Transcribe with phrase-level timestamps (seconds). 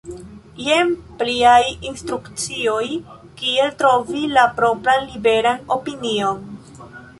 [0.67, 2.87] Jen pliaj instrukcioj
[3.43, 6.45] kiel trovi la propran liberan opinion!